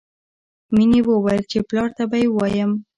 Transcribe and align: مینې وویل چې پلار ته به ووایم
مینې 0.75 1.01
وویل 1.03 1.43
چې 1.51 1.57
پلار 1.69 1.89
ته 1.97 2.03
به 2.09 2.17
ووایم 2.29 2.71